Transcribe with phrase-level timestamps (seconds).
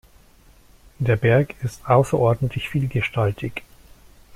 [0.97, 3.61] Der Berg ist ausserordentlich vielgestaltig.